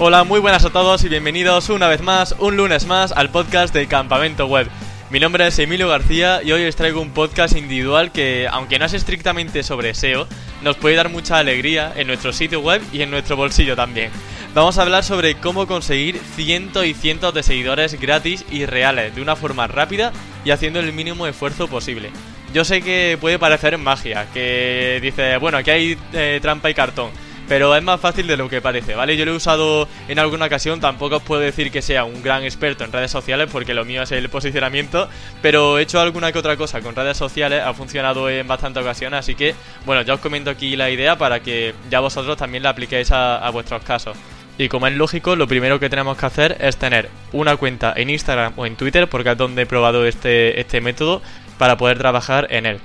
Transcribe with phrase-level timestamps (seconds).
[0.00, 3.72] Hola, muy buenas a todos y bienvenidos una vez más, un lunes más, al podcast
[3.72, 4.68] de Campamento Web.
[5.08, 8.86] Mi nombre es Emilio García y hoy os traigo un podcast individual que, aunque no
[8.86, 10.26] es estrictamente sobre SEO,
[10.62, 14.10] nos puede dar mucha alegría en nuestro sitio web y en nuestro bolsillo también.
[14.52, 19.22] Vamos a hablar sobre cómo conseguir cientos y cientos de seguidores gratis y reales de
[19.22, 20.12] una forma rápida
[20.44, 22.10] y haciendo el mínimo esfuerzo posible.
[22.52, 27.10] Yo sé que puede parecer magia, que dice, bueno, aquí hay eh, trampa y cartón
[27.48, 29.16] pero es más fácil de lo que parece, ¿vale?
[29.16, 32.44] Yo lo he usado en alguna ocasión, tampoco os puedo decir que sea un gran
[32.44, 35.08] experto en redes sociales porque lo mío es el posicionamiento,
[35.42, 39.20] pero he hecho alguna que otra cosa con redes sociales, ha funcionado en bastantes ocasiones,
[39.20, 42.70] así que, bueno, ya os comento aquí la idea para que ya vosotros también la
[42.70, 44.16] apliquéis a, vuestros casos.
[44.56, 48.10] Y como es lógico, lo primero que tenemos que hacer es tener una cuenta en
[48.10, 51.22] Instagram o en Twitter, porque es donde he probado este, este método,
[51.58, 52.80] para poder trabajar en él.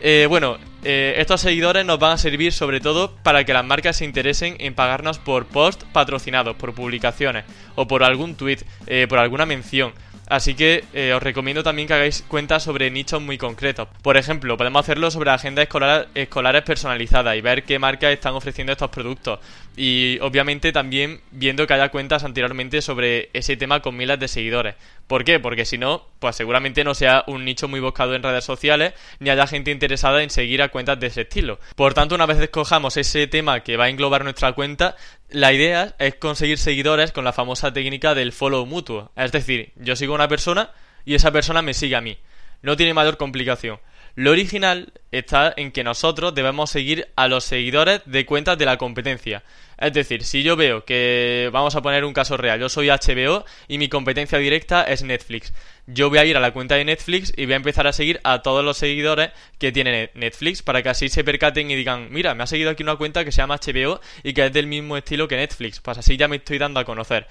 [0.00, 3.96] Eh, bueno, eh, estos seguidores nos van a servir sobre todo para que las marcas
[3.96, 7.44] se interesen en pagarnos por post patrocinados, por publicaciones
[7.76, 9.92] o por algún tweet, eh, por alguna mención.
[10.28, 13.88] Así que eh, os recomiendo también que hagáis cuentas sobre nichos muy concretos.
[14.02, 15.68] Por ejemplo, podemos hacerlo sobre agendas
[16.14, 19.40] escolares personalizadas y ver qué marcas están ofreciendo estos productos.
[19.76, 24.74] Y obviamente también viendo que haya cuentas anteriormente sobre ese tema con miles de seguidores.
[25.06, 25.38] ¿Por qué?
[25.38, 29.28] Porque si no, pues seguramente no sea un nicho muy buscado en redes sociales, ni
[29.28, 31.58] haya gente interesada en seguir a cuentas de ese estilo.
[31.74, 34.94] Por tanto, una vez escojamos ese tema que va a englobar nuestra cuenta,
[35.30, 39.10] la idea es conseguir seguidores con la famosa técnica del follow mutuo.
[39.16, 40.70] Es decir, yo sigo a una persona
[41.04, 42.16] y esa persona me sigue a mí.
[42.62, 43.80] No tiene mayor complicación.
[44.14, 48.76] Lo original está en que nosotros debemos seguir a los seguidores de cuentas de la
[48.76, 49.42] competencia.
[49.78, 53.44] Es decir, si yo veo que, vamos a poner un caso real, yo soy HBO
[53.68, 55.52] y mi competencia directa es Netflix.
[55.86, 58.20] Yo voy a ir a la cuenta de Netflix y voy a empezar a seguir
[58.22, 62.34] a todos los seguidores que tiene Netflix para que así se percaten y digan, mira,
[62.34, 64.96] me ha seguido aquí una cuenta que se llama HBO y que es del mismo
[64.96, 65.80] estilo que Netflix.
[65.80, 67.26] Pues así ya me estoy dando a conocer.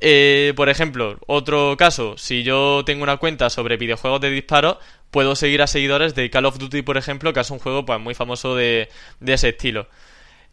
[0.00, 4.78] Eh, por ejemplo, otro caso, si yo tengo una cuenta sobre videojuegos de disparos,
[5.14, 8.00] puedo seguir a seguidores de Call of Duty, por ejemplo, que es un juego pues,
[8.00, 8.88] muy famoso de,
[9.20, 9.86] de ese estilo.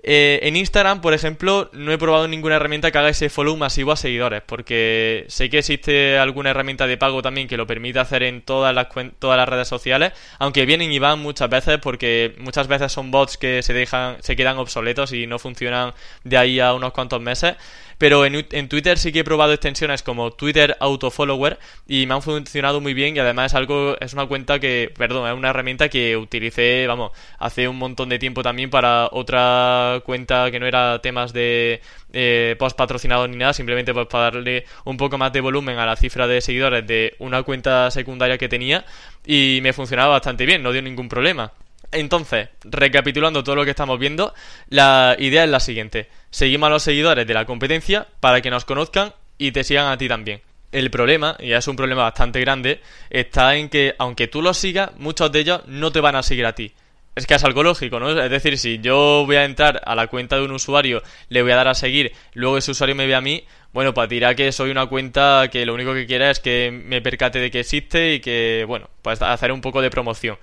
[0.04, 3.92] Eh, en Instagram, por ejemplo, no he probado ninguna herramienta que haga ese follow masivo
[3.92, 8.24] a seguidores, porque sé que existe alguna herramienta de pago también que lo permite hacer
[8.24, 8.88] en todas las,
[9.20, 13.38] todas las redes sociales, aunque vienen y van muchas veces porque muchas veces son bots
[13.38, 17.56] que se dejan, se quedan obsoletos y no funcionan de ahí a unos cuantos meses.
[18.02, 22.24] Pero en, en, Twitter sí que he probado extensiones como Twitter Autofollower y me han
[22.24, 25.88] funcionado muy bien y además es algo, es una cuenta que, perdón, es una herramienta
[25.88, 31.00] que utilicé, vamos, hace un montón de tiempo también para otra cuenta que no era
[31.02, 31.82] temas de
[32.14, 35.86] eh, post patrocinado ni nada, simplemente pues para darle un poco más de volumen a
[35.86, 38.86] la cifra de seguidores de una cuenta secundaria que tenía
[39.26, 41.52] y me funcionaba bastante bien, no dio ningún problema.
[41.92, 44.34] Entonces, recapitulando todo lo que estamos viendo,
[44.70, 46.08] la idea es la siguiente.
[46.30, 49.98] Seguimos a los seguidores de la competencia para que nos conozcan y te sigan a
[49.98, 50.42] ti también.
[50.72, 52.80] El problema, y es un problema bastante grande,
[53.10, 56.46] está en que aunque tú los sigas, muchos de ellos no te van a seguir
[56.46, 56.72] a ti.
[57.14, 58.10] Es que es algo lógico, ¿no?
[58.18, 61.52] Es decir, si yo voy a entrar a la cuenta de un usuario, le voy
[61.52, 64.52] a dar a seguir, luego ese usuario me ve a mí, bueno, pues dirá que
[64.54, 68.14] soy una cuenta que lo único que quiera es que me percate de que existe
[68.14, 70.38] y que, bueno, pues hacer un poco de promoción.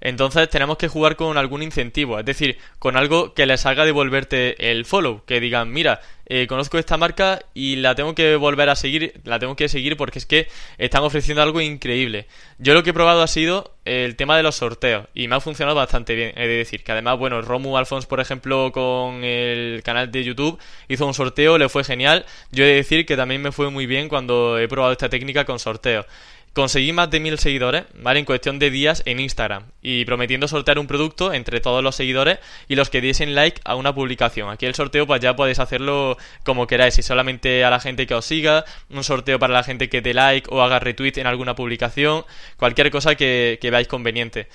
[0.00, 4.70] Entonces tenemos que jugar con algún incentivo, es decir, con algo que les haga devolverte
[4.70, 6.00] el follow, que digan, mira,
[6.32, 9.96] eh, conozco esta marca y la tengo que volver a seguir, la tengo que seguir
[9.96, 10.46] porque es que
[10.78, 12.26] están ofreciendo algo increíble.
[12.58, 15.40] Yo lo que he probado ha sido el tema de los sorteos y me ha
[15.40, 19.82] funcionado bastante bien, he de decir, que además, bueno, Romu Alfons, por ejemplo, con el
[19.82, 22.24] canal de YouTube, hizo un sorteo, le fue genial.
[22.52, 25.44] Yo he de decir que también me fue muy bien cuando he probado esta técnica
[25.44, 26.06] con sorteos.
[26.52, 28.18] Conseguí más de mil seguidores, ¿vale?
[28.18, 29.66] En cuestión de días en Instagram.
[29.82, 33.76] Y prometiendo sortear un producto entre todos los seguidores y los que diesen like a
[33.76, 34.50] una publicación.
[34.50, 36.94] Aquí el sorteo, pues ya podéis hacerlo como queráis.
[36.94, 40.12] Si solamente a la gente que os siga, un sorteo para la gente que dé
[40.12, 42.24] like o haga retweet en alguna publicación.
[42.56, 44.48] Cualquier cosa que, que veáis conveniente.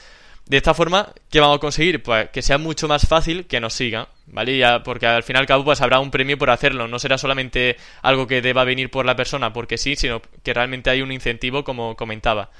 [0.47, 2.03] De esta forma, ¿qué vamos a conseguir?
[2.03, 4.55] Pues que sea mucho más fácil que nos sigan, ¿vale?
[4.59, 7.17] Ya, porque al final y al cabo pues habrá un premio por hacerlo, no será
[7.17, 11.11] solamente algo que deba venir por la persona porque sí, sino que realmente hay un
[11.11, 12.51] incentivo como comentaba.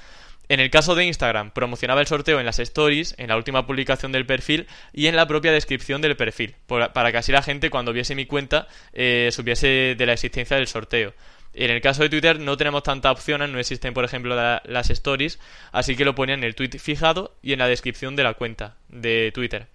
[0.47, 4.11] En el caso de Instagram, promocionaba el sorteo en las stories, en la última publicación
[4.11, 7.93] del perfil y en la propia descripción del perfil, para que así la gente cuando
[7.93, 11.13] viese mi cuenta eh, supiese de la existencia del sorteo.
[11.57, 15.39] En el caso de Twitter no tenemos tantas opciones, no existen por ejemplo las stories,
[15.71, 18.75] así que lo ponía en el tweet fijado y en la descripción de la cuenta
[18.89, 19.67] de Twitter.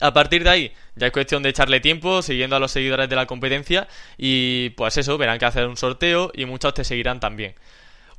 [0.00, 3.16] A partir de ahí, ya es cuestión de echarle tiempo, siguiendo a los seguidores de
[3.16, 7.54] la competencia y pues eso, verán que hacer un sorteo y muchos te seguirán también.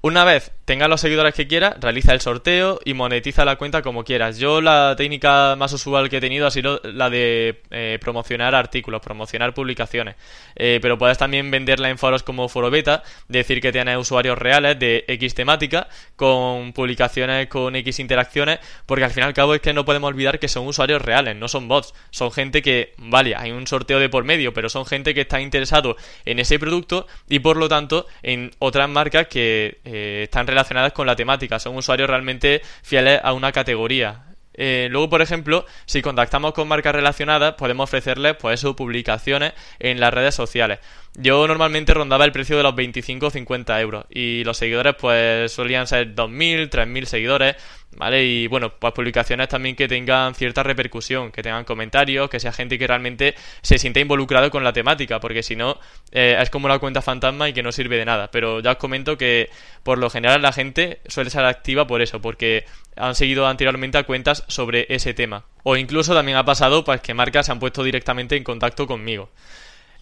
[0.05, 4.03] Una vez tengas los seguidores que quieras, realiza el sorteo y monetiza la cuenta como
[4.03, 4.37] quieras.
[4.37, 9.01] Yo la técnica más usual que he tenido ha sido la de eh, promocionar artículos,
[9.01, 10.15] promocionar publicaciones.
[10.57, 14.77] Eh, pero puedes también venderla en foros como Foro Beta, decir que tienes usuarios reales
[14.77, 19.61] de X temática, con publicaciones con X interacciones, porque al fin y al cabo es
[19.61, 21.93] que no podemos olvidar que son usuarios reales, no son bots.
[22.09, 25.39] Son gente que, vale, hay un sorteo de por medio, pero son gente que está
[25.39, 25.95] interesado
[26.25, 31.05] en ese producto y por lo tanto en otras marcas que eh, están relacionadas con
[31.05, 34.23] la temática, son usuarios realmente fieles a una categoría.
[34.55, 39.99] Eh, luego, por ejemplo, si contactamos con marcas relacionadas, podemos ofrecerles pues sus publicaciones en
[39.99, 40.79] las redes sociales.
[41.15, 45.51] Yo normalmente rondaba el precio de los 25 o 50 euros y los seguidores pues
[45.51, 47.55] solían ser 2.000, 3.000 seguidores,
[47.97, 48.23] ¿vale?
[48.23, 52.77] Y bueno, pues publicaciones también que tengan cierta repercusión, que tengan comentarios, que sea gente
[52.77, 55.79] que realmente se sienta involucrado con la temática, porque si no
[56.11, 58.29] eh, es como una cuenta fantasma y que no sirve de nada.
[58.31, 59.49] Pero ya os comento que
[59.83, 64.03] por lo general la gente suele ser activa por eso, porque han seguido anteriormente a
[64.03, 65.45] cuentas sobre ese tema.
[65.63, 69.29] O incluso también ha pasado pues que marcas se han puesto directamente en contacto conmigo.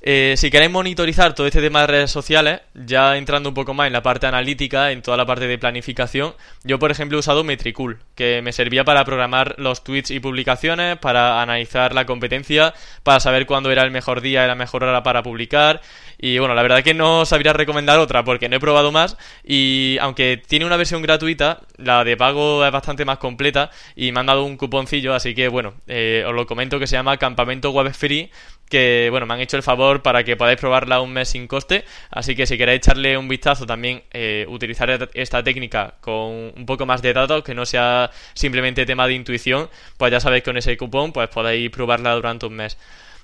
[0.03, 3.85] Eh, si queréis monitorizar todo este tema de redes sociales, ya entrando un poco más
[3.85, 6.33] en la parte analítica, en toda la parte de planificación,
[6.63, 10.97] yo por ejemplo he usado Metricool, que me servía para programar los tweets y publicaciones,
[10.97, 15.03] para analizar la competencia, para saber cuándo era el mejor día y la mejor hora
[15.03, 15.81] para publicar.
[16.17, 19.17] Y bueno, la verdad es que no sabría recomendar otra porque no he probado más
[19.43, 24.19] y aunque tiene una versión gratuita, la de pago es bastante más completa y me
[24.19, 27.71] han dado un cuponcillo, así que bueno, eh, os lo comento que se llama Campamento
[27.71, 28.31] Web Free
[28.71, 31.85] que bueno, me han hecho el favor para que podáis probarla un mes sin coste,
[32.09, 36.85] así que si queréis echarle un vistazo también, eh, utilizar esta técnica con un poco
[36.87, 40.57] más de datos, que no sea simplemente tema de intuición, pues ya sabéis que con
[40.57, 42.77] ese cupón pues podéis probarla durante un mes.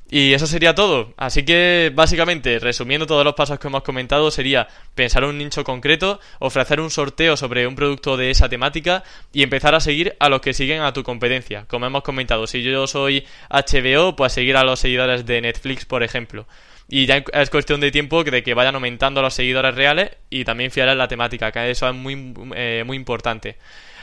[0.10, 1.14] Y eso sería todo.
[1.18, 6.22] Así que, básicamente, resumiendo todos los pasos que hemos comentado, sería pensar un nicho concreto,
[6.40, 10.40] ofrecer un sorteo sobre un producto de esa temática y empezar a seguir a los
[10.40, 11.66] que siguen a tu competencia.
[11.68, 16.04] Como hemos comentado, si yo soy HBO, pues seguir a los seguidores de Netflix, por
[16.04, 16.48] ejemplo.
[16.90, 20.72] Y ya es cuestión de tiempo de que vayan aumentando los seguidores reales y también
[20.72, 23.58] fiar en la temática, que eso es muy, eh, muy importante.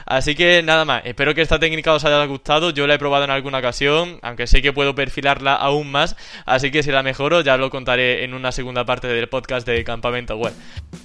[0.06, 2.71] Así que nada más, espero que esta técnica os haya gustado.
[2.71, 6.17] Yo la he probado en alguna ocasión, aunque sé que puedo perfilarla aún más.
[6.45, 9.85] Así que si la mejoro, ya lo contaré en una segunda parte del podcast de
[9.85, 10.53] Campamento Web.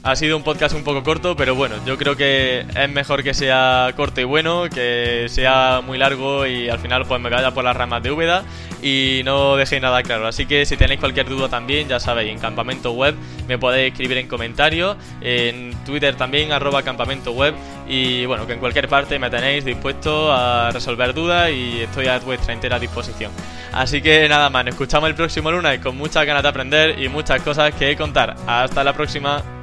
[0.03, 3.33] Ha sido un podcast un poco corto, pero bueno, yo creo que es mejor que
[3.33, 7.63] sea corto y bueno, que sea muy largo y al final pues me vaya por
[7.63, 8.43] las ramas de Úbeda
[8.81, 10.27] y no dejéis nada claro.
[10.27, 13.15] Así que si tenéis cualquier duda también, ya sabéis, en Campamento Web
[13.47, 17.55] me podéis escribir en comentarios, en Twitter también, arroba Campamento Web
[17.89, 22.19] y bueno, que en cualquier parte me tenéis dispuesto a resolver dudas y estoy a
[22.19, 23.31] vuestra entera disposición.
[23.73, 27.09] Así que nada más, nos escuchamos el próximo lunes con muchas ganas de aprender y
[27.09, 28.35] muchas cosas que contar.
[28.45, 29.58] Hasta la próxima.